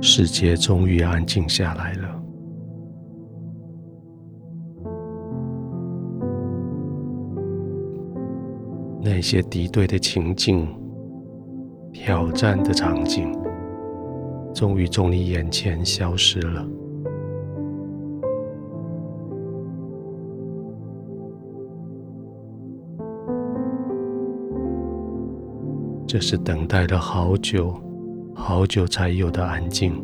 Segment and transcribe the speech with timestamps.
[0.00, 2.22] 世界终于安静下来了。
[9.02, 10.66] 那些敌对的情境、
[11.92, 13.32] 挑战的场景，
[14.54, 16.66] 终于从你眼前消失了。
[26.06, 27.74] 这是等待了好久、
[28.34, 29.94] 好久才有的安静。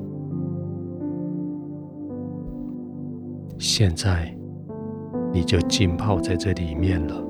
[3.59, 4.35] 现在，
[5.33, 7.27] 你就浸泡在这里面了。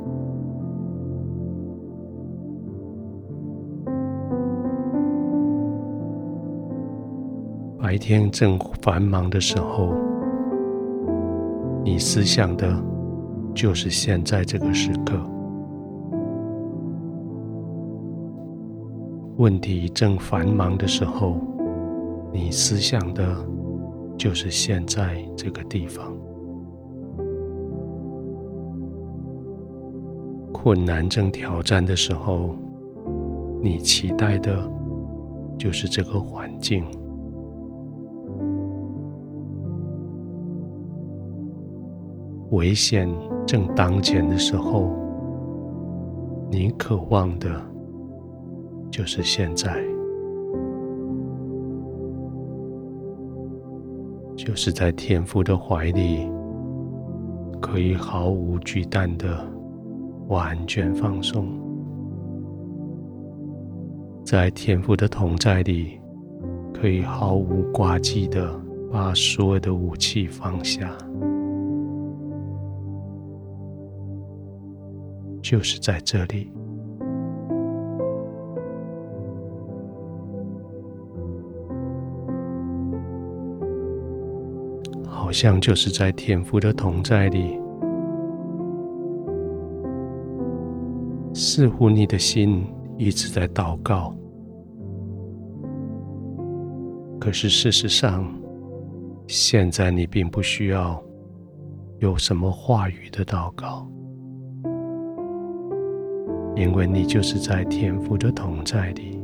[7.82, 9.92] 白天正繁忙的时候，
[11.82, 12.72] 你思想的
[13.52, 15.18] 就是现在这个时刻。
[19.40, 21.38] 问题正繁忙的时候，
[22.30, 23.34] 你思想的
[24.18, 26.14] 就是现在这个地方。
[30.52, 32.54] 困难正挑战的时候，
[33.62, 34.70] 你期待的
[35.58, 36.84] 就是这个环境。
[42.50, 43.08] 危险
[43.46, 44.90] 正当前的时候，
[46.50, 47.48] 你渴望的
[49.00, 49.82] 就是现在，
[54.36, 56.30] 就是在天父的怀里，
[57.62, 59.42] 可以毫无惧惮的
[60.28, 61.48] 完全放松，
[64.22, 65.98] 在天父的同在里，
[66.74, 68.54] 可以毫无挂记的
[68.92, 70.94] 把所有的武器放下。
[75.40, 76.52] 就是在这里，
[85.30, 87.56] 好像就是在天父的同在里，
[91.32, 92.66] 似乎你的心
[92.98, 94.12] 一直在祷告，
[97.20, 98.28] 可是事实上，
[99.28, 101.00] 现在你并不需要
[102.00, 103.88] 有什么话语的祷告。
[106.56, 109.19] 因为你就是在天父的同在里，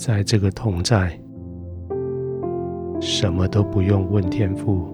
[0.00, 1.12] 在这个同在，
[3.02, 4.88] 什么都不用问天父，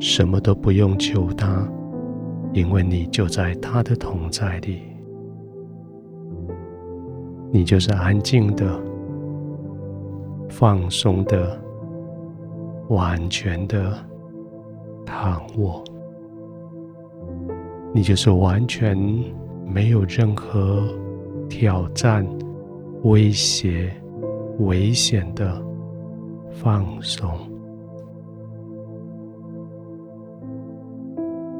[0.00, 1.70] 什么都不用求他，
[2.54, 4.80] 因为你就在他的同在里，
[7.52, 8.80] 你就是安静的、
[10.48, 11.60] 放松的、
[12.88, 13.92] 完全的
[15.04, 15.84] 躺卧。
[17.92, 18.96] 你就是完全
[19.66, 20.82] 没有任何
[21.46, 22.26] 挑战、
[23.02, 23.92] 威胁、
[24.60, 25.62] 危险的
[26.50, 27.30] 放松。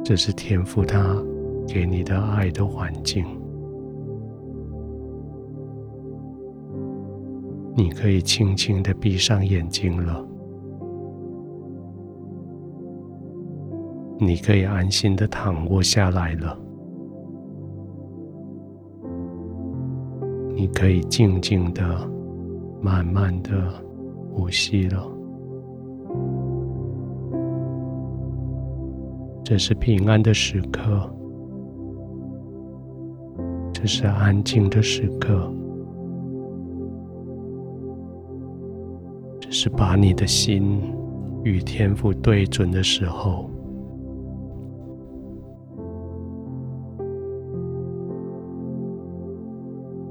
[0.03, 1.15] 这是天赋他
[1.67, 3.25] 给你的爱的环境。
[7.75, 10.27] 你可以轻轻的闭上眼睛了。
[14.19, 16.55] 你可以安心的躺卧下来了，
[20.53, 21.81] 你可以静静的、
[22.81, 23.51] 慢慢的
[24.33, 25.07] 呼吸了。
[29.43, 31.09] 这是平安的时刻，
[33.71, 35.53] 这是安静的时刻，
[39.39, 40.81] 这是把你的心
[41.43, 43.49] 与天赋对准的时候。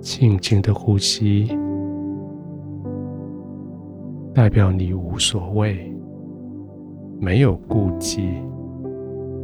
[0.01, 1.49] 静静的呼吸，
[4.33, 5.93] 代表你无所谓，
[7.19, 8.29] 没有顾忌，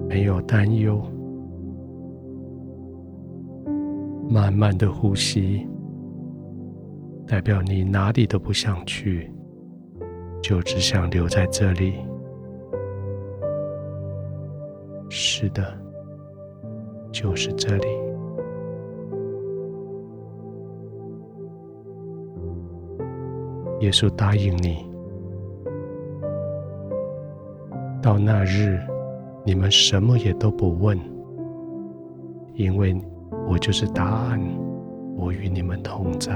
[0.08, 1.02] 没有担忧。
[4.28, 5.66] 慢慢的呼吸，
[7.26, 9.30] 代表你哪里都不想去，
[10.42, 11.94] 就只想留在这里。
[15.08, 15.62] 是的，
[17.12, 18.05] 就是这里。
[23.80, 24.86] 耶稣答应你，
[28.02, 28.80] 到那日，
[29.44, 30.98] 你们什么也都不问，
[32.54, 32.96] 因为
[33.48, 34.40] 我就是答案，
[35.16, 36.32] 我与你们同在。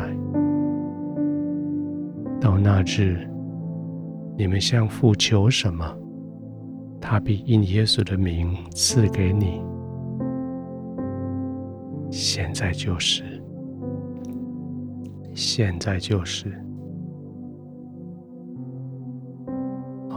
[2.41, 3.27] 到那日，
[4.37, 5.85] 你们向父求什么，
[7.01, 9.63] 他必因耶稣的名赐给你。
[12.11, 13.23] 现在就是，
[15.33, 16.53] 现在就是，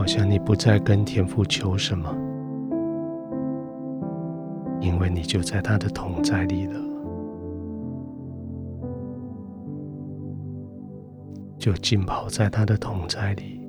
[0.04, 2.14] 好像你不再跟天父求什么，
[4.82, 6.74] 因为你就在他的同在里了，
[11.58, 13.66] 就浸泡在他的同在里，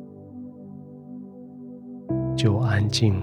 [2.35, 3.15] 就安静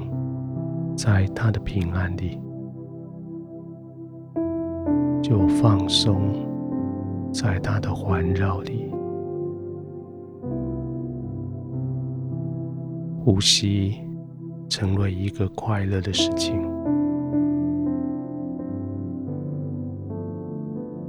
[0.95, 2.39] 在他的平安里，
[5.21, 6.33] 就放松。
[7.33, 8.90] 在他的环绕里，
[13.23, 13.99] 呼吸
[14.67, 16.59] 成为一个快乐的事情，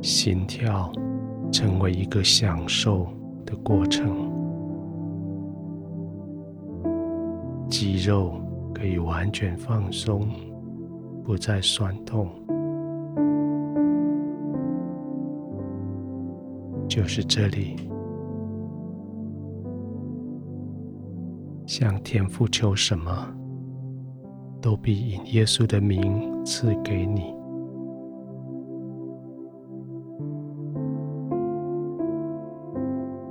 [0.02, 0.92] 心跳
[1.50, 3.06] 成为一个享受
[3.46, 4.30] 的过程，
[7.70, 8.34] 肌肉
[8.74, 10.28] 可以完全放松，
[11.24, 12.28] 不再酸痛。
[16.86, 17.76] 就是这里，
[21.74, 23.26] 向天父求什么，
[24.60, 27.34] 都必以耶稣的名赐给你。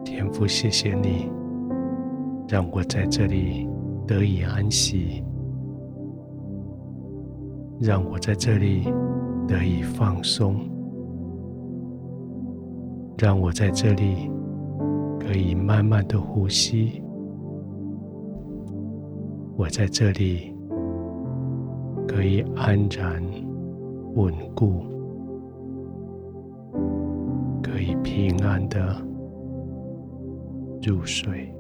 [0.04, 1.32] 天父，谢谢你，
[2.48, 3.70] 让我在这里
[4.08, 5.24] 得以安息，
[7.80, 8.92] 让我在这里
[9.48, 10.68] 得以放松。
[13.20, 14.32] 让我在这里
[15.20, 17.04] 可以慢慢的呼吸，
[19.62, 20.52] 我在这里
[22.08, 23.24] 可以安然
[24.16, 24.81] 稳固，
[27.62, 29.00] 可以平安的
[30.81, 31.54] 入睡。